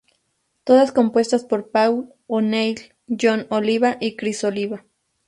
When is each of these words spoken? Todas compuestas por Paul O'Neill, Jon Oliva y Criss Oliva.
Todas 0.63 0.91
compuestas 0.91 1.43
por 1.45 1.69
Paul 1.69 2.11
O'Neill, 2.25 2.95
Jon 3.05 3.45
Oliva 3.51 3.97
y 3.99 4.15
Criss 4.15 4.43
Oliva. 4.43 4.83